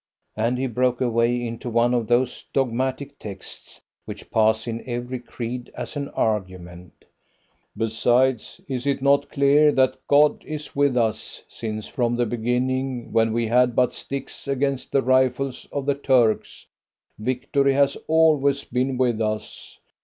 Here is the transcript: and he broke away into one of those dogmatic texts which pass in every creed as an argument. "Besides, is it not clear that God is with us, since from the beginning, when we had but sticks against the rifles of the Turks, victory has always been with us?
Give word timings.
and 0.35 0.57
he 0.57 0.65
broke 0.65 0.99
away 0.99 1.45
into 1.45 1.69
one 1.69 1.93
of 1.93 2.07
those 2.07 2.45
dogmatic 2.53 3.19
texts 3.19 3.79
which 4.05 4.31
pass 4.31 4.65
in 4.65 4.83
every 4.89 5.19
creed 5.19 5.71
as 5.75 5.95
an 5.95 6.09
argument. 6.15 7.05
"Besides, 7.77 8.59
is 8.67 8.87
it 8.87 9.03
not 9.03 9.29
clear 9.29 9.71
that 9.73 9.97
God 10.07 10.43
is 10.43 10.75
with 10.75 10.97
us, 10.97 11.43
since 11.47 11.87
from 11.87 12.15
the 12.15 12.25
beginning, 12.25 13.13
when 13.13 13.31
we 13.31 13.45
had 13.45 13.75
but 13.75 13.93
sticks 13.93 14.47
against 14.47 14.91
the 14.91 15.03
rifles 15.03 15.67
of 15.71 15.85
the 15.85 15.93
Turks, 15.93 16.65
victory 17.19 17.73
has 17.73 17.95
always 18.07 18.63
been 18.63 18.97
with 18.97 19.21
us? 19.21 19.77